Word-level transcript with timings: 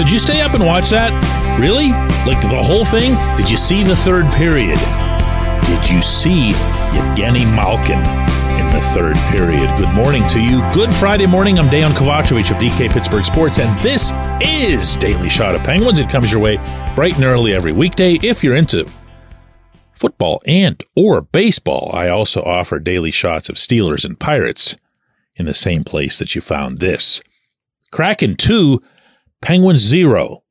Did 0.00 0.10
you 0.10 0.18
stay 0.18 0.40
up 0.40 0.54
and 0.54 0.64
watch 0.64 0.88
that? 0.88 1.12
Really? 1.60 1.90
Like 2.24 2.40
the 2.40 2.62
whole 2.62 2.86
thing? 2.86 3.16
Did 3.36 3.50
you 3.50 3.58
see 3.58 3.84
the 3.84 3.94
third 3.94 4.24
period? 4.32 4.78
Did 5.66 5.90
you 5.90 6.00
see 6.00 6.52
Evgeni 6.96 7.44
Malkin 7.54 7.98
in 8.58 8.66
the 8.72 8.80
third 8.94 9.14
period? 9.28 9.68
Good 9.76 9.94
morning 9.94 10.26
to 10.28 10.40
you. 10.40 10.66
Good 10.72 10.90
Friday 10.90 11.26
morning. 11.26 11.58
I'm 11.58 11.68
Dejan 11.68 11.90
Kovacevic 11.90 12.50
of 12.50 12.56
DK 12.56 12.90
Pittsburgh 12.90 13.26
Sports, 13.26 13.58
and 13.58 13.78
this 13.80 14.10
is 14.40 14.96
Daily 14.96 15.28
Shot 15.28 15.54
of 15.54 15.62
Penguins. 15.64 15.98
It 15.98 16.08
comes 16.08 16.32
your 16.32 16.40
way 16.40 16.56
bright 16.94 17.16
and 17.16 17.24
early 17.24 17.52
every 17.52 17.72
weekday 17.72 18.14
if 18.22 18.42
you're 18.42 18.56
into 18.56 18.88
football 19.92 20.40
and 20.46 20.82
or 20.96 21.20
baseball. 21.20 21.90
I 21.92 22.08
also 22.08 22.40
offer 22.40 22.78
daily 22.78 23.10
shots 23.10 23.50
of 23.50 23.56
Steelers 23.56 24.06
and 24.06 24.18
Pirates 24.18 24.78
in 25.36 25.44
the 25.44 25.52
same 25.52 25.84
place 25.84 26.18
that 26.20 26.34
you 26.34 26.40
found 26.40 26.78
this. 26.78 27.20
Kraken 27.90 28.36
2, 28.36 28.80
Penguins 29.42 29.80
0. 29.80 30.42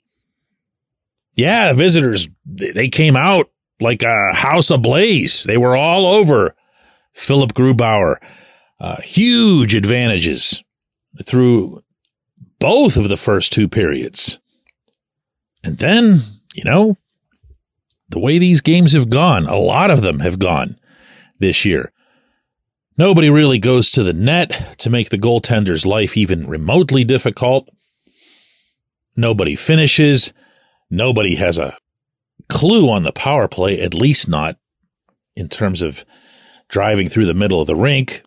Yeah, 1.36 1.74
visitors, 1.74 2.28
they 2.46 2.90
came 2.90 3.16
out 3.16 3.50
like 3.80 4.04
a 4.04 4.34
house 4.34 4.70
ablaze. 4.70 5.44
They 5.44 5.58
were 5.58 5.76
all 5.76 6.06
over 6.06 6.56
Philipp 7.14 7.54
Grubauer. 7.54 8.18
Uh, 8.80 9.02
huge 9.02 9.76
advantages 9.76 10.64
through 11.24 11.82
both 12.60 12.98
of 12.98 13.10
the 13.10 13.18
first 13.18 13.52
two 13.52 13.68
periods. 13.68 14.40
And 15.64 15.78
then, 15.78 16.22
you 16.54 16.64
know, 16.64 16.98
the 18.10 18.20
way 18.20 18.38
these 18.38 18.62
games 18.62 18.94
have 18.94 19.10
gone, 19.10 19.46
a 19.46 19.58
lot 19.58 19.92
of 19.92 20.02
them 20.02 20.20
have 20.20 20.40
gone 20.40 20.80
this 21.40 21.66
year. 21.66 21.92
Nobody 22.98 23.30
really 23.30 23.60
goes 23.60 23.92
to 23.92 24.04
the 24.04 24.14
net 24.14 24.78
to 24.80 24.90
make 24.90 25.10
the 25.10 25.18
goaltender's 25.18 25.86
life 25.86 26.18
even 26.18 26.48
remotely 26.48 27.04
difficult. 27.04 27.70
Nobody 29.20 29.56
finishes. 29.56 30.34
Nobody 30.90 31.36
has 31.36 31.58
a 31.58 31.78
clue 32.48 32.90
on 32.90 33.04
the 33.04 33.12
power 33.12 33.50
play, 33.50 33.82
at 33.82 33.94
least 33.94 34.30
not 34.30 34.58
in 35.36 35.50
terms 35.50 35.82
of 35.82 36.06
driving 36.70 37.10
through 37.10 37.26
the 37.26 37.34
middle 37.34 37.60
of 37.60 37.68
the 37.68 37.76
rink. 37.76 38.24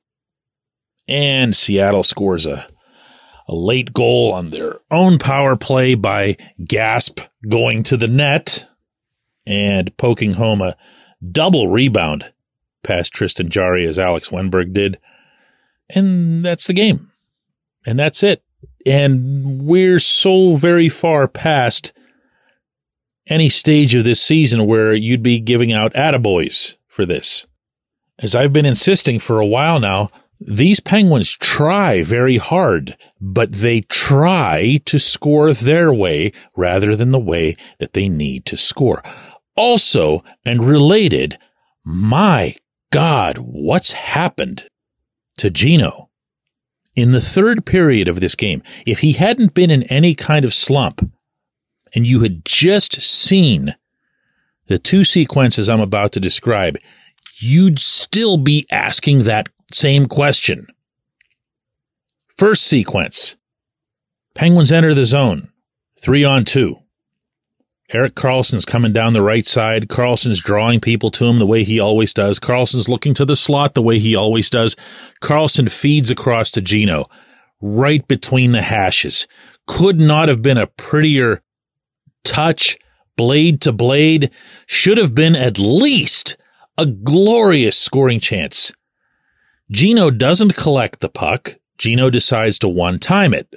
And 1.09 1.57
Seattle 1.57 2.03
scores 2.03 2.45
a, 2.45 2.67
a 3.49 3.55
late 3.55 3.95
goal 3.95 4.34
on 4.34 4.51
their 4.51 4.81
own 4.91 5.19
power 5.19 5.57
play 5.57 5.95
by 5.95 6.37
Gasp 6.62 7.21
going 7.49 7.84
to 7.84 7.97
the 7.97 8.06
net 8.06 8.69
and 9.47 9.97
poking 9.97 10.33
home 10.33 10.61
a 10.61 10.77
double 11.27 11.69
rebound 11.69 12.34
past 12.84 13.15
Tristan 13.15 13.49
Jarry 13.49 13.87
as 13.87 13.99
Alex 13.99 14.29
Wennberg 14.29 14.75
did. 14.75 14.99
And 15.89 16.45
that's 16.45 16.67
the 16.67 16.75
game. 16.75 17.11
And 17.87 17.99
that's 17.99 18.23
it. 18.23 18.43
And 18.86 19.62
we're 19.62 20.00
so 20.00 20.56
very 20.56 20.88
far 20.88 21.28
past 21.28 21.92
any 23.28 23.48
stage 23.48 23.94
of 23.94 24.05
this 24.05 24.20
season 24.20 24.66
where 24.66 24.92
you'd 24.94 25.22
be 25.22 25.41
giving 25.41 25.72
out 25.72 25.94
attaboys 25.94 26.77
for 26.88 27.06
this. 27.06 27.47
As 28.19 28.34
I've 28.34 28.53
been 28.53 28.66
insisting 28.66 29.19
for 29.19 29.41
a 29.41 29.47
while 29.47 29.80
now, 29.80 30.10
these 30.41 30.80
Penguins 30.80 31.36
try 31.36 32.03
very 32.03 32.36
hard, 32.36 32.97
but 33.20 33.53
they 33.53 33.83
try 33.83 34.80
to 34.86 34.98
score 34.98 35.53
their 35.53 35.92
way 35.92 36.33
rather 36.56 36.97
than 36.97 37.12
the 37.12 37.20
way 37.20 37.55
that 37.78 37.92
they 37.92 38.08
need 38.08 38.44
to 38.47 38.56
score. 38.56 39.03
Also, 39.56 40.25
and 40.44 40.64
related, 40.64 41.38
my 41.84 42.56
God, 42.91 43.38
what's 43.38 43.92
happened 43.92 44.69
to 45.38 45.48
Gino? 45.48 46.10
In 46.95 47.12
the 47.12 47.21
third 47.21 47.65
period 47.65 48.07
of 48.07 48.21
this 48.21 48.35
game, 48.35 48.62
if 48.87 48.98
he 48.98 49.12
hadn't 49.12 49.55
been 49.55 49.71
in 49.71 49.83
any 49.85 50.15
kind 50.15 50.45
of 50.45 50.53
slump 50.53 51.01
and 51.94 52.06
you 52.06 52.21
had 52.21 52.44
just 52.44 53.00
seen 53.00 53.75
the 54.66 54.78
two 54.78 55.05
sequences 55.05 55.69
I'm 55.69 55.81
about 55.81 56.12
to 56.12 56.21
describe, 56.21 56.77
you'd 57.41 57.78
still 57.78 58.37
be 58.37 58.66
asking 58.71 59.25
that 59.25 59.49
same 59.72 60.06
question. 60.06 60.66
First 62.37 62.66
sequence 62.66 63.37
Penguins 64.34 64.72
enter 64.72 64.95
the 64.95 65.05
zone, 65.05 65.50
three 65.99 66.25
on 66.25 66.45
two. 66.45 66.81
Erik 67.92 68.14
Karlsson's 68.14 68.64
coming 68.64 68.92
down 68.92 69.12
the 69.12 69.22
right 69.22 69.47
side. 69.47 69.88
Karlsson's 69.88 70.41
drawing 70.41 70.80
people 70.80 71.10
to 71.12 71.26
him 71.26 71.38
the 71.38 71.47
way 71.47 71.62
he 71.62 71.78
always 71.78 72.14
does. 72.14 72.38
Karlsson's 72.38 72.88
looking 72.88 73.12
to 73.14 73.26
the 73.26 73.36
slot 73.36 73.75
the 73.75 73.82
way 73.82 73.98
he 73.98 74.16
always 74.16 74.48
does. 74.48 74.75
Karlsson 75.20 75.70
feeds 75.70 76.10
across 76.10 76.50
to 76.53 76.62
Gino, 76.62 77.08
right 77.60 78.06
between 78.08 78.53
the 78.53 78.62
hashes. 78.62 79.28
Could 79.66 80.00
not 80.00 80.28
have 80.28 80.41
been 80.41 80.58
a 80.58 80.66
prettier 80.66 81.42
touch, 82.25 82.78
blade 83.16 83.60
to 83.62 83.72
blade. 83.72 84.30
Should 84.66 84.97
have 84.97 85.14
been 85.14 85.36
at 85.36 85.59
least 85.59 86.36
a 86.78 86.86
glorious 86.86 87.78
scoring 87.78 88.20
chance. 88.20 88.72
Gino 89.70 90.10
doesn't 90.10 90.56
collect 90.56 91.00
the 91.00 91.10
puck. 91.10 91.56
Gino 91.76 92.09
decides 92.09 92.59
to 92.60 92.69
one 92.69 92.98
time 92.98 93.34
it 93.34 93.54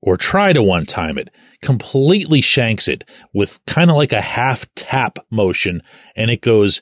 or 0.00 0.16
try 0.16 0.52
to 0.52 0.62
one 0.62 0.86
time 0.86 1.18
it 1.18 1.28
completely 1.62 2.40
shanks 2.40 2.88
it 2.88 3.08
with 3.32 3.60
kind 3.66 3.90
of 3.90 3.96
like 3.96 4.12
a 4.12 4.20
half 4.20 4.66
tap 4.74 5.18
motion 5.30 5.82
and 6.14 6.30
it 6.30 6.40
goes 6.40 6.80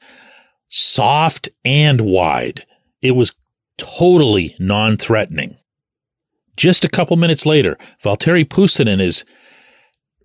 soft 0.68 1.48
and 1.64 2.00
wide. 2.00 2.64
It 3.02 3.12
was 3.12 3.32
totally 3.78 4.56
non 4.58 4.96
threatening. 4.96 5.56
Just 6.56 6.84
a 6.84 6.88
couple 6.88 7.16
minutes 7.16 7.44
later, 7.44 7.76
Valtteri 8.02 8.44
Puustinen 8.44 9.00
is 9.00 9.24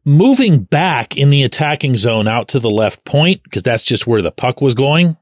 moving 0.05 0.63
back 0.63 1.17
in 1.17 1.29
the 1.29 1.43
attacking 1.43 1.97
zone 1.97 2.27
out 2.27 2.47
to 2.49 2.59
the 2.59 2.69
left 2.69 3.03
point 3.05 3.43
because 3.43 3.63
that's 3.63 3.83
just 3.83 4.07
where 4.07 4.21
the 4.21 4.31
puck 4.31 4.61
was 4.61 4.73
going. 4.73 5.17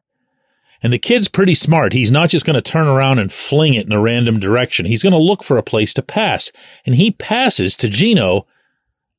And 0.81 0.94
the 0.94 1.00
kid's 1.00 1.28
pretty 1.28 1.56
smart. 1.56 1.91
He's 1.91 2.11
not 2.11 2.29
just 2.29 2.46
going 2.46 2.56
to 2.56 2.61
turn 2.61 2.88
around 2.88 3.19
and 3.19 3.31
fling 3.31 3.73
it 3.73 3.85
in 3.85 3.91
a 3.91 4.00
random 4.00 4.40
direction. 4.40 4.85
He's 4.85 5.03
going 5.03 5.13
to 5.13 5.19
look 5.19 5.44
for 5.44 5.57
a 5.57 5.63
place 5.63 5.94
to 5.96 6.01
pass. 6.01 6.53
And 6.85 6.96
he 6.96 7.11
passes 7.11 7.75
to 7.78 7.90
Gino 7.90 8.47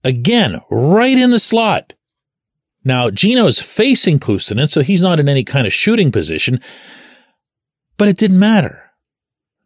Again, 0.05 0.61
right 0.71 1.17
in 1.17 1.31
the 1.31 1.39
slot. 1.39 1.95
Now, 2.85 3.11
Gino's 3.11 3.61
facing 3.61 4.19
Puustinen, 4.19 4.69
so 4.69 4.81
he's 4.81 5.03
not 5.03 5.21
in 5.21 5.29
any 5.29 5.45
kind 5.45 5.67
of 5.67 5.73
shooting 5.73 6.11
position, 6.11 6.61
but 7.99 8.09
it 8.09 8.17
didn't 8.17 8.39
matter 8.39 8.91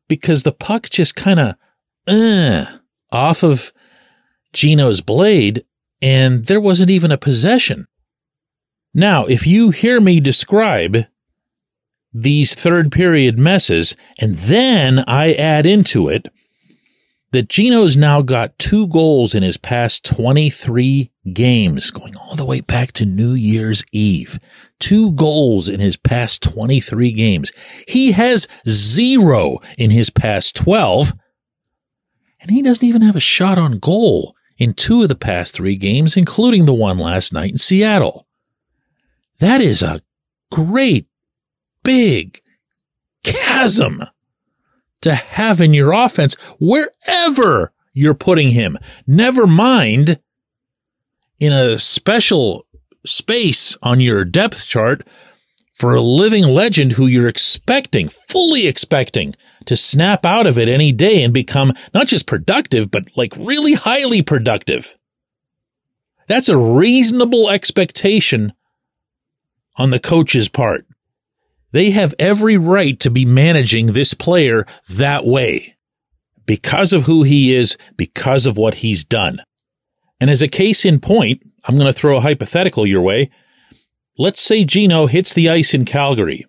because 0.08 0.42
the 0.42 0.52
puck 0.52 0.90
just 0.90 1.14
kind 1.14 1.38
of 1.38 1.54
uh, 2.08 2.66
off 3.12 3.42
of 3.44 3.72
Gino's 4.52 5.00
blade, 5.00 5.64
and 6.02 6.46
there 6.46 6.60
wasn't 6.60 6.90
even 6.90 7.12
a 7.12 7.18
possession. 7.18 7.86
Now, 8.92 9.26
if 9.26 9.46
you 9.46 9.70
hear 9.70 10.00
me 10.00 10.20
describe 10.20 11.06
these 12.12 12.54
third 12.54 12.92
period 12.92 13.38
messes, 13.38 13.96
and 14.20 14.36
then 14.36 15.04
I 15.06 15.32
add 15.32 15.66
into 15.66 16.08
it 16.08 16.28
that 17.34 17.48
Gino's 17.48 17.96
now 17.96 18.22
got 18.22 18.56
two 18.60 18.86
goals 18.86 19.34
in 19.34 19.42
his 19.42 19.56
past 19.56 20.04
23 20.04 21.10
games, 21.32 21.90
going 21.90 22.16
all 22.16 22.36
the 22.36 22.44
way 22.44 22.60
back 22.60 22.92
to 22.92 23.04
New 23.04 23.32
Year's 23.32 23.84
Eve. 23.90 24.38
Two 24.78 25.12
goals 25.14 25.68
in 25.68 25.80
his 25.80 25.96
past 25.96 26.42
23 26.44 27.10
games. 27.10 27.50
He 27.88 28.12
has 28.12 28.46
zero 28.68 29.58
in 29.76 29.90
his 29.90 30.10
past 30.10 30.54
12, 30.54 31.12
and 32.40 32.52
he 32.52 32.62
doesn't 32.62 32.84
even 32.84 33.02
have 33.02 33.16
a 33.16 33.20
shot 33.20 33.58
on 33.58 33.78
goal 33.78 34.36
in 34.56 34.72
two 34.72 35.02
of 35.02 35.08
the 35.08 35.16
past 35.16 35.54
three 35.54 35.74
games, 35.74 36.16
including 36.16 36.66
the 36.66 36.72
one 36.72 36.98
last 36.98 37.32
night 37.32 37.50
in 37.50 37.58
Seattle. 37.58 38.28
That 39.40 39.60
is 39.60 39.82
a 39.82 40.02
great, 40.52 41.08
big 41.82 42.38
chasm 43.24 44.04
to 45.04 45.14
have 45.14 45.60
in 45.60 45.72
your 45.72 45.92
offense 45.92 46.34
wherever 46.58 47.72
you're 47.92 48.14
putting 48.14 48.50
him. 48.50 48.78
Never 49.06 49.46
mind 49.46 50.18
in 51.38 51.52
a 51.52 51.78
special 51.78 52.66
space 53.06 53.76
on 53.82 54.00
your 54.00 54.24
depth 54.24 54.66
chart 54.66 55.06
for 55.74 55.94
a 55.94 56.00
living 56.00 56.44
legend 56.44 56.92
who 56.92 57.06
you're 57.06 57.28
expecting, 57.28 58.08
fully 58.08 58.66
expecting 58.66 59.34
to 59.66 59.76
snap 59.76 60.24
out 60.24 60.46
of 60.46 60.58
it 60.58 60.68
any 60.68 60.92
day 60.92 61.22
and 61.22 61.34
become 61.34 61.72
not 61.92 62.06
just 62.06 62.26
productive, 62.26 62.90
but 62.90 63.04
like 63.16 63.36
really 63.36 63.74
highly 63.74 64.22
productive. 64.22 64.96
That's 66.26 66.48
a 66.48 66.56
reasonable 66.56 67.50
expectation 67.50 68.54
on 69.76 69.90
the 69.90 69.98
coach's 69.98 70.48
part. 70.48 70.86
They 71.74 71.90
have 71.90 72.14
every 72.20 72.56
right 72.56 73.00
to 73.00 73.10
be 73.10 73.24
managing 73.24 73.88
this 73.88 74.14
player 74.14 74.64
that 74.90 75.26
way 75.26 75.74
because 76.46 76.92
of 76.92 77.06
who 77.06 77.24
he 77.24 77.52
is, 77.52 77.76
because 77.96 78.46
of 78.46 78.56
what 78.56 78.74
he's 78.74 79.02
done. 79.02 79.42
And 80.20 80.30
as 80.30 80.40
a 80.40 80.46
case 80.46 80.84
in 80.84 81.00
point, 81.00 81.42
I'm 81.64 81.74
going 81.74 81.92
to 81.92 81.98
throw 81.98 82.16
a 82.16 82.20
hypothetical 82.20 82.86
your 82.86 83.00
way. 83.00 83.28
Let's 84.16 84.40
say 84.40 84.64
Gino 84.64 85.06
hits 85.06 85.34
the 85.34 85.48
ice 85.48 85.74
in 85.74 85.84
Calgary 85.84 86.46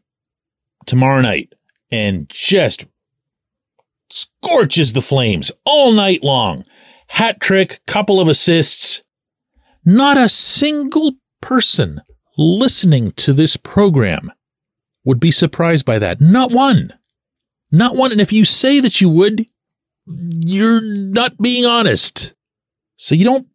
tomorrow 0.85 1.21
night 1.21 1.53
and 1.91 2.29
just 2.29 2.85
scorches 4.11 4.93
the 4.93 5.01
flames 5.01 5.51
all 5.65 5.91
night 5.91 6.23
long. 6.23 6.65
Hat 7.07 7.41
trick, 7.41 7.79
couple 7.87 8.19
of 8.19 8.27
assists, 8.27 9.01
Not 9.83 10.17
a 10.17 10.29
single 10.29 11.13
person 11.41 12.01
listening 12.37 13.11
to 13.13 13.33
this 13.33 13.57
program 13.57 14.31
would 15.05 15.19
be 15.19 15.31
surprised 15.31 15.85
by 15.85 15.99
that. 15.99 16.19
Not 16.19 16.51
one. 16.51 16.93
Not 17.71 17.95
one. 17.95 18.11
And 18.11 18.19
if 18.19 18.33
you 18.33 18.43
say 18.43 18.79
that 18.79 18.99
you 18.99 19.09
would, 19.09 19.45
you're 20.05 20.81
not 20.81 21.37
being 21.37 21.65
honest. 21.65 22.33
So 22.95 23.15
you 23.15 23.23
don't 23.23 23.47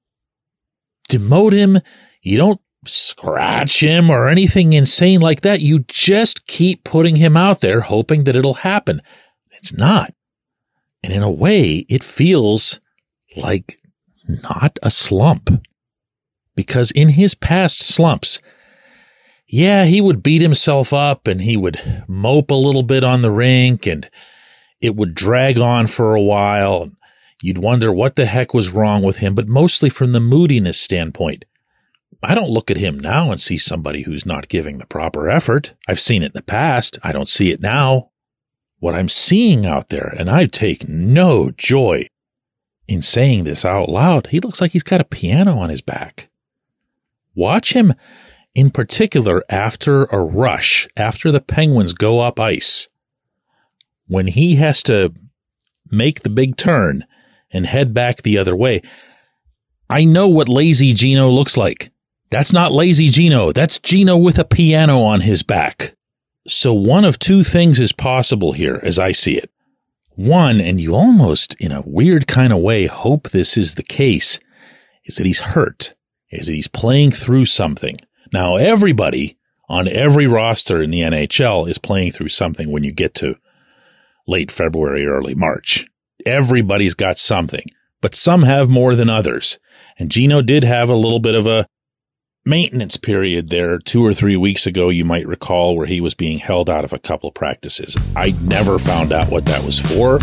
demote 1.10 1.52
him. 1.52 1.78
You 2.22 2.38
don't 2.38 2.60
scratch 2.86 3.82
him 3.82 4.10
or 4.10 4.28
anything 4.28 4.72
insane 4.72 5.20
like 5.20 5.42
that. 5.42 5.60
You 5.60 5.80
just 5.80 6.46
keep 6.46 6.84
putting 6.84 7.16
him 7.16 7.36
out 7.36 7.60
there, 7.60 7.80
hoping 7.80 8.24
that 8.24 8.36
it'll 8.36 8.54
happen. 8.54 9.02
It's 9.52 9.72
not. 9.72 10.14
And 11.02 11.12
in 11.12 11.22
a 11.22 11.30
way, 11.30 11.86
it 11.88 12.02
feels 12.02 12.80
like 13.36 13.78
not 14.26 14.78
a 14.82 14.90
slump. 14.90 15.64
Because 16.54 16.90
in 16.90 17.10
his 17.10 17.34
past 17.34 17.80
slumps, 17.80 18.40
yeah, 19.50 19.84
he 19.84 20.00
would 20.00 20.22
beat 20.22 20.42
himself 20.42 20.92
up 20.92 21.26
and 21.26 21.42
he 21.42 21.56
would 21.56 22.04
mope 22.06 22.52
a 22.52 22.54
little 22.54 22.84
bit 22.84 23.02
on 23.02 23.22
the 23.22 23.32
rink 23.32 23.84
and 23.84 24.08
it 24.80 24.94
would 24.94 25.12
drag 25.12 25.58
on 25.58 25.88
for 25.88 26.14
a 26.14 26.22
while. 26.22 26.90
You'd 27.42 27.58
wonder 27.58 27.92
what 27.92 28.14
the 28.14 28.26
heck 28.26 28.54
was 28.54 28.70
wrong 28.70 29.02
with 29.02 29.18
him, 29.18 29.34
but 29.34 29.48
mostly 29.48 29.90
from 29.90 30.12
the 30.12 30.20
moodiness 30.20 30.80
standpoint. 30.80 31.44
I 32.22 32.34
don't 32.34 32.50
look 32.50 32.70
at 32.70 32.76
him 32.76 32.98
now 32.98 33.32
and 33.32 33.40
see 33.40 33.58
somebody 33.58 34.02
who's 34.02 34.24
not 34.24 34.48
giving 34.48 34.78
the 34.78 34.86
proper 34.86 35.28
effort. 35.28 35.74
I've 35.88 36.00
seen 36.00 36.22
it 36.22 36.26
in 36.26 36.32
the 36.34 36.42
past. 36.42 36.98
I 37.02 37.10
don't 37.10 37.28
see 37.28 37.50
it 37.50 37.60
now. 37.60 38.10
What 38.78 38.94
I'm 38.94 39.08
seeing 39.08 39.66
out 39.66 39.88
there, 39.88 40.14
and 40.16 40.30
I 40.30 40.46
take 40.46 40.88
no 40.88 41.50
joy 41.50 42.06
in 42.86 43.02
saying 43.02 43.44
this 43.44 43.64
out 43.64 43.88
loud, 43.88 44.28
he 44.28 44.38
looks 44.38 44.60
like 44.60 44.72
he's 44.72 44.82
got 44.82 45.00
a 45.00 45.04
piano 45.04 45.58
on 45.58 45.70
his 45.70 45.80
back. 45.80 46.28
Watch 47.34 47.72
him 47.72 47.94
in 48.54 48.70
particular 48.70 49.42
after 49.48 50.04
a 50.04 50.18
rush, 50.18 50.88
after 50.96 51.30
the 51.30 51.40
Penguins 51.40 51.94
go 51.94 52.20
up 52.20 52.40
ice, 52.40 52.88
when 54.06 54.26
he 54.26 54.56
has 54.56 54.82
to 54.84 55.12
make 55.90 56.22
the 56.22 56.30
big 56.30 56.56
turn 56.56 57.04
and 57.52 57.66
head 57.66 57.92
back 57.94 58.22
the 58.22 58.38
other 58.38 58.56
way. 58.56 58.82
I 59.88 60.04
know 60.04 60.28
what 60.28 60.48
lazy 60.48 60.94
Gino 60.94 61.28
looks 61.30 61.56
like. 61.56 61.90
That's 62.30 62.52
not 62.52 62.72
lazy 62.72 63.08
Gino. 63.08 63.50
That's 63.50 63.80
Gino 63.80 64.16
with 64.16 64.38
a 64.38 64.44
piano 64.44 65.02
on 65.02 65.22
his 65.22 65.42
back. 65.42 65.96
So 66.46 66.72
one 66.72 67.04
of 67.04 67.18
two 67.18 67.42
things 67.42 67.80
is 67.80 67.92
possible 67.92 68.52
here 68.52 68.80
as 68.84 68.98
I 68.98 69.12
see 69.12 69.36
it. 69.36 69.50
One, 70.14 70.60
and 70.60 70.80
you 70.80 70.94
almost 70.94 71.54
in 71.54 71.72
a 71.72 71.82
weird 71.82 72.26
kind 72.26 72.52
of 72.52 72.60
way 72.60 72.86
hope 72.86 73.30
this 73.30 73.56
is 73.56 73.74
the 73.74 73.82
case, 73.82 74.38
is 75.04 75.16
that 75.16 75.26
he's 75.26 75.40
hurt, 75.40 75.94
is 76.30 76.46
that 76.46 76.54
he's 76.54 76.68
playing 76.68 77.10
through 77.10 77.46
something. 77.46 77.96
Now, 78.32 78.56
everybody 78.56 79.36
on 79.68 79.88
every 79.88 80.26
roster 80.26 80.82
in 80.82 80.90
the 80.90 81.00
NHL 81.00 81.68
is 81.68 81.78
playing 81.78 82.12
through 82.12 82.28
something 82.28 82.70
when 82.70 82.84
you 82.84 82.92
get 82.92 83.14
to 83.14 83.36
late 84.26 84.52
February, 84.52 85.06
early 85.06 85.34
March. 85.34 85.86
Everybody's 86.26 86.94
got 86.94 87.18
something, 87.18 87.64
but 88.00 88.14
some 88.14 88.42
have 88.42 88.68
more 88.68 88.94
than 88.94 89.08
others. 89.08 89.58
And 89.98 90.10
Gino 90.10 90.42
did 90.42 90.64
have 90.64 90.90
a 90.90 90.94
little 90.94 91.18
bit 91.18 91.34
of 91.34 91.46
a 91.46 91.66
maintenance 92.44 92.96
period 92.96 93.48
there 93.48 93.78
two 93.78 94.04
or 94.04 94.14
three 94.14 94.36
weeks 94.36 94.66
ago, 94.66 94.88
you 94.88 95.04
might 95.04 95.26
recall, 95.26 95.76
where 95.76 95.86
he 95.86 96.00
was 96.00 96.14
being 96.14 96.38
held 96.38 96.70
out 96.70 96.84
of 96.84 96.92
a 96.92 96.98
couple 96.98 97.30
practices. 97.30 97.96
I 98.16 98.34
never 98.42 98.78
found 98.78 99.12
out 99.12 99.30
what 99.30 99.44
that 99.46 99.64
was 99.64 99.78
for, 99.78 100.18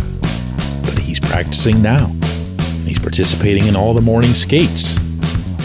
but 0.83 0.97
he's 0.99 1.19
practicing 1.19 1.81
now. 1.81 2.07
He's 2.85 2.99
participating 2.99 3.67
in 3.67 3.75
all 3.75 3.93
the 3.93 4.01
morning 4.01 4.33
skates 4.33 4.97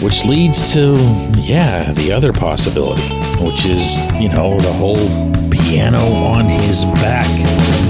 which 0.01 0.25
leads 0.25 0.73
to, 0.73 0.95
yeah, 1.37 1.91
the 1.93 2.11
other 2.11 2.33
possibility, 2.33 3.01
which 3.43 3.65
is, 3.65 4.01
you 4.15 4.29
know, 4.29 4.59
the 4.59 4.73
whole 4.73 5.07
piano 5.49 5.99
on 5.99 6.45
his 6.45 6.85
back 6.85 7.27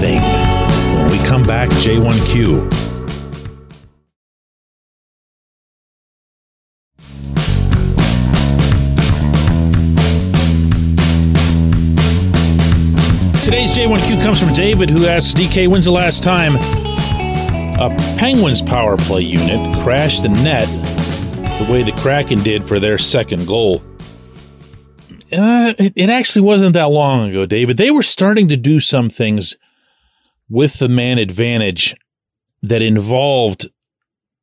thing. 0.00 0.20
When 0.96 1.10
we 1.10 1.18
come 1.26 1.42
back, 1.42 1.68
J1Q. 1.70 2.70
Today's 13.42 13.76
J1Q 13.76 14.22
comes 14.22 14.40
from 14.40 14.54
David, 14.54 14.88
who 14.88 15.06
asks 15.06 15.34
DK, 15.34 15.68
when's 15.68 15.84
the 15.84 15.92
last 15.92 16.22
time 16.22 16.56
a 17.76 17.94
Penguins 18.16 18.62
power 18.62 18.96
play 18.96 19.22
unit 19.22 19.74
crashed 19.82 20.22
the 20.22 20.28
net 20.28 20.68
the 21.64 21.72
way 21.72 21.82
the 21.82 21.92
Kraken 21.92 22.42
did 22.42 22.64
for 22.64 22.78
their 22.78 22.98
second 22.98 23.46
goal. 23.46 23.82
Uh, 25.32 25.72
it, 25.78 25.92
it 25.96 26.10
actually 26.10 26.42
wasn't 26.42 26.74
that 26.74 26.90
long 26.90 27.30
ago, 27.30 27.46
David. 27.46 27.76
They 27.76 27.90
were 27.90 28.02
starting 28.02 28.48
to 28.48 28.56
do 28.56 28.80
some 28.80 29.08
things 29.08 29.56
with 30.48 30.78
the 30.78 30.88
man 30.88 31.18
advantage 31.18 31.94
that 32.62 32.82
involved 32.82 33.66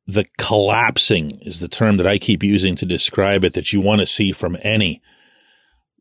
the 0.06 0.26
collapsing 0.36 1.38
is 1.42 1.60
the 1.60 1.68
term 1.68 1.96
that 1.98 2.06
I 2.06 2.18
keep 2.18 2.42
using 2.42 2.74
to 2.76 2.86
describe 2.86 3.44
it 3.44 3.54
that 3.54 3.72
you 3.72 3.80
want 3.80 4.00
to 4.00 4.06
see 4.06 4.32
from 4.32 4.56
any 4.62 5.00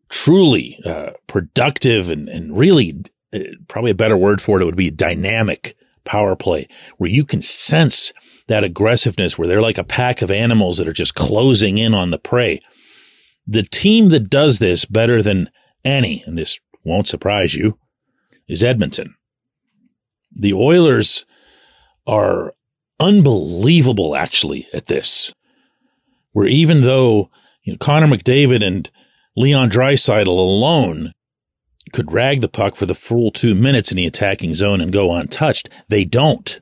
truly 0.10 0.80
uh, 0.84 1.12
productive 1.28 2.10
and, 2.10 2.28
and 2.30 2.58
really 2.58 3.00
uh, 3.34 3.40
probably 3.68 3.92
a 3.92 3.96
better 3.96 4.18
word 4.18 4.42
for 4.42 4.60
it, 4.60 4.64
it 4.64 4.66
would 4.66 4.76
be 4.76 4.90
dynamic 4.90 5.76
power 6.04 6.36
play 6.36 6.68
where 6.98 7.10
you 7.10 7.24
can 7.24 7.42
sense 7.42 8.12
that 8.48 8.64
aggressiveness 8.64 9.38
where 9.38 9.48
they're 9.48 9.62
like 9.62 9.78
a 9.78 9.84
pack 9.84 10.22
of 10.22 10.32
animals 10.32 10.78
that 10.78 10.88
are 10.88 10.94
just 10.94 11.16
closing 11.16 11.78
in 11.78 11.94
on 11.94 12.10
the 12.10 12.20
prey. 12.20 12.60
The 13.48 13.64
team 13.64 14.10
that 14.10 14.30
does 14.30 14.60
this 14.60 14.86
better 14.86 15.22
than 15.22 15.50
any, 15.84 16.24
and 16.26 16.38
this 16.38 16.60
won't 16.84 17.08
surprise 17.08 17.56
you, 17.56 17.78
is 18.48 18.64
Edmonton. 18.64 19.16
The 20.32 20.54
Oilers 20.54 21.26
are 22.08 22.54
unbelievable 23.00 24.16
actually 24.16 24.68
at 24.74 24.88
this. 24.88 25.34
Where 26.34 26.48
even 26.48 26.82
though 26.82 27.30
you 27.64 27.74
know, 27.74 27.78
Connor 27.78 28.08
McDavid 28.08 28.66
and 28.66 28.90
Leon 29.36 29.70
Draisaitl 29.70 30.28
alone 30.28 31.14
could 31.92 32.14
rag 32.14 32.42
the 32.42 32.48
puck 32.48 32.76
for 32.76 32.86
the 32.86 32.96
full 32.96 33.32
two 33.32 33.56
minutes 33.56 33.92
in 33.92 33.98
the 33.98 34.06
attacking 34.06 34.54
zone 34.54 34.80
and 34.82 34.94
go 34.94 35.14
untouched, 35.14 35.70
they 35.90 36.06
don't 36.06 36.62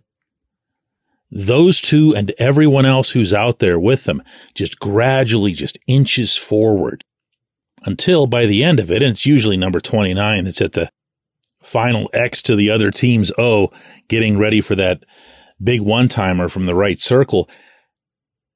those 1.32 1.80
two 1.82 2.16
and 2.16 2.32
everyone 2.40 2.86
else 2.86 3.12
who's 3.12 3.34
out 3.34 3.60
there 3.60 3.80
with 3.80 4.06
them 4.06 4.24
just 4.56 4.80
gradually 4.80 5.54
just 5.54 5.78
inches 5.88 6.36
forward 6.36 7.04
until 7.84 8.28
by 8.28 8.46
the 8.46 8.64
end 8.64 8.80
of 8.80 8.92
it, 8.92 9.02
and 9.02 9.12
it's 9.12 9.26
usually 9.26 9.58
number 9.58 9.80
29 9.80 10.44
that's 10.44 10.62
at 10.62 10.74
the 10.74 10.90
final 11.62 12.10
X 12.14 12.42
to 12.44 12.56
the 12.56 12.70
other 12.70 12.92
team's 12.92 13.32
O, 13.38 13.72
getting 14.08 14.38
ready 14.38 14.62
for 14.62 14.76
that 14.76 15.04
big 15.62 15.82
one 15.82 16.08
timer 16.08 16.50
from 16.50 16.66
the 16.66 16.76
right 16.76 17.00
circle. 17.00 17.50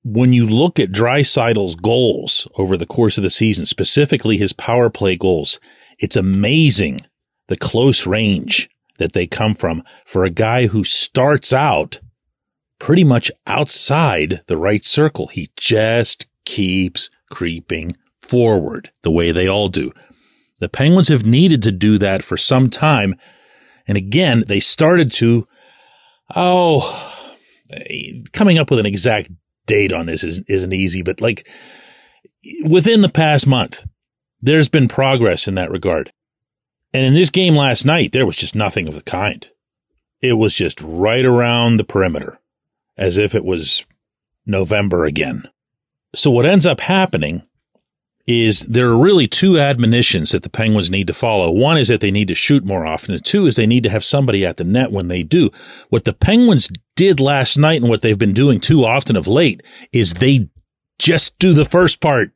When 0.04 0.34
you 0.34 0.46
look 0.46 0.80
at 0.80 0.92
Draisaitl's 0.92 1.76
goals 1.76 2.48
over 2.58 2.76
the 2.76 2.86
course 2.86 3.18
of 3.18 3.24
the 3.24 3.30
season, 3.30 3.66
specifically 3.66 4.38
his 4.38 4.54
power 4.54 4.90
play 4.90 5.16
goals, 5.16 5.60
it's 6.00 6.16
amazing 6.16 7.02
the 7.48 7.58
close 7.58 8.06
range 8.06 8.70
that 8.98 9.14
they 9.14 9.28
come 9.28 9.56
from 9.56 9.84
for 10.06 10.24
a 10.24 10.30
guy 10.30 10.68
who 10.68 10.84
starts 10.84 11.54
out 11.54 12.00
pretty 12.84 13.06
much 13.06 13.32
outside 13.48 14.42
the 14.48 14.58
right 14.58 14.84
circle. 14.84 15.28
He 15.28 15.50
just 15.56 16.26
keeps 16.44 17.10
creeping 17.32 17.94
forward 18.18 18.92
the 19.04 19.12
way 19.12 19.32
they 19.32 19.48
all 19.48 19.70
do. 19.70 19.94
The 20.60 20.68
Penguins 20.68 21.08
have 21.08 21.26
needed 21.26 21.64
to 21.64 21.72
do 21.72 21.98
that 22.00 22.24
for 22.24 22.36
some 22.36 22.70
time. 22.70 23.16
And 23.88 23.98
again, 23.98 24.44
they 24.48 24.60
started 24.60 25.14
to, 25.14 25.48
oh, 26.36 27.26
coming 28.34 28.58
up 28.58 28.70
with 28.70 28.80
an 28.80 28.86
exact 28.86 29.32
date 29.66 29.94
on 29.94 30.08
this 30.08 30.26
isn't, 30.26 30.50
isn't 30.50 30.74
easy, 30.74 31.02
but 31.02 31.22
like 31.22 31.48
within 32.66 33.00
the 33.00 33.08
past 33.08 33.48
month, 33.48 33.86
there's 34.42 34.68
been 34.68 34.90
progress 34.90 35.48
in 35.48 35.56
that 35.56 35.72
regard. 35.72 36.12
And 36.94 37.06
in 37.06 37.14
this 37.14 37.30
game 37.30 37.56
last 37.56 37.86
night, 37.86 38.12
there 38.12 38.26
was 38.26 38.36
just 38.36 38.56
nothing 38.56 38.90
of 38.90 38.96
the 38.96 39.04
kind. 39.04 39.50
It 40.20 40.34
was 40.34 40.54
just 40.54 40.82
right 40.82 41.24
around 41.24 41.78
the 41.78 41.86
perimeter 41.86 42.40
as 42.98 43.18
if 43.18 43.36
it 43.36 43.46
was 43.46 43.86
November 44.46 45.06
again. 45.06 45.44
So 46.16 46.30
what 46.32 46.46
ends 46.46 46.66
up 46.66 46.82
happening 46.82 47.44
is 48.26 48.62
there 48.62 48.88
are 48.88 48.98
really 48.98 49.28
two 49.28 49.60
admonitions 49.60 50.32
that 50.32 50.44
the 50.44 50.50
Penguins 50.50 50.90
need 50.90 51.08
to 51.08 51.14
follow. 51.14 51.52
One 51.52 51.78
is 51.78 51.90
that 51.90 52.00
they 52.00 52.12
need 52.12 52.30
to 52.30 52.36
shoot 52.36 52.64
more 52.64 52.86
often. 52.86 53.14
And 53.14 53.24
two 53.24 53.46
is 53.46 53.56
they 53.56 53.68
need 53.68 53.84
to 53.84 53.90
have 53.90 54.04
somebody 54.04 54.46
at 54.46 54.58
the 54.58 54.64
net 54.64 54.92
when 54.92 55.10
they 55.10 55.24
do. 55.24 55.50
What 55.90 56.06
the 56.06 56.14
Penguins 56.14 56.72
did 56.96 57.20
last 57.20 57.58
night 57.58 57.82
and 57.82 57.90
what 57.90 58.02
they've 58.02 58.18
been 58.18 58.34
doing 58.34 58.60
too 58.60 58.86
often 58.86 59.16
of 59.16 59.28
late 59.28 59.62
is 59.92 60.14
they 60.14 60.50
just 61.00 61.38
do 61.38 61.54
the 61.54 61.66
first 61.66 62.00
part. 62.00 62.32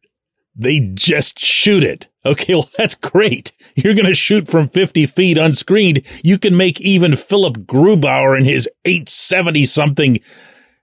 They 0.58 0.80
just 0.80 1.40
shoot 1.40 1.84
it. 1.84 2.08
Okay. 2.26 2.54
Well, 2.56 2.70
that's 2.78 2.96
great. 2.96 3.52
You're 3.76 3.94
going 3.94 4.06
to 4.06 4.14
shoot 4.14 4.48
from 4.48 4.68
50 4.68 5.06
feet 5.06 5.38
unscreened. 5.38 6.02
You 6.24 6.38
can 6.40 6.58
make 6.58 6.82
even 6.82 7.16
Philipp 7.16 7.60
Grubauer 7.68 8.36
and 8.36 8.46
his 8.46 8.68
870 8.84 9.66
something 9.66 10.18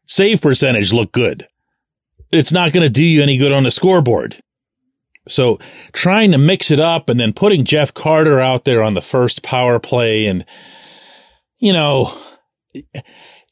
save 0.04 0.40
percentage 0.40 0.92
look 0.92 1.12
good. 1.12 1.48
it's 2.30 2.52
not 2.52 2.72
going 2.72 2.84
to 2.84 2.90
do 2.90 3.02
you 3.02 3.22
any 3.22 3.36
good 3.36 3.52
on 3.52 3.64
the 3.64 3.70
scoreboard. 3.70 4.36
So 5.26 5.58
trying 5.92 6.32
to 6.32 6.38
mix 6.38 6.70
it 6.70 6.80
up 6.80 7.08
and 7.08 7.18
then 7.18 7.32
putting 7.32 7.64
Jeff 7.64 7.92
Carter 7.92 8.40
out 8.40 8.64
there 8.64 8.82
on 8.82 8.94
the 8.94 9.02
first 9.02 9.42
power 9.42 9.78
play 9.78 10.26
and, 10.26 10.44
you 11.58 11.72
know, 11.72 12.16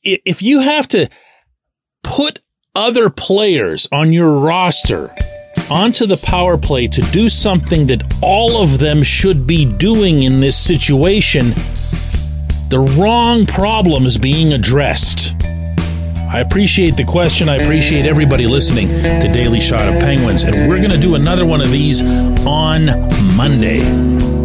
if 0.03 0.43
you 0.43 0.61
have 0.61 0.87
to 0.89 1.09
put 2.03 2.41
other 2.75 3.11
players 3.11 3.89
on 3.91 4.13
your 4.13 4.39
roster 4.39 5.15
onto 5.73 6.05
the 6.05 6.19
power 6.19 6.59
play 6.59 6.87
to 6.87 7.01
do 7.13 7.31
something 7.31 7.87
that 7.87 8.03
all 8.23 8.63
of 8.63 8.79
them 8.79 9.03
should 9.03 9.47
be 9.47 9.65
doing 9.65 10.23
in 10.23 10.39
this 10.39 10.55
situation, 10.55 11.49
the 12.69 12.95
wrong 12.99 13.47
problem 13.47 14.05
is 14.05 14.19
being 14.19 14.53
addressed. 14.53 15.35
I 16.31 16.41
appreciate 16.41 16.97
the 16.97 17.05
question. 17.05 17.49
I 17.49 17.57
appreciate 17.57 18.05
everybody 18.05 18.47
listening 18.47 18.89
to 18.89 19.31
Daily 19.33 19.61
Shot 19.61 19.83
of 19.83 19.99
Penguins. 20.01 20.45
And 20.45 20.69
we're 20.69 20.79
going 20.79 20.91
to 20.91 21.01
do 21.01 21.15
another 21.15 21.47
one 21.47 21.63
of 21.63 21.71
these 21.71 22.03
on 22.47 22.87
Monday. 23.35 24.42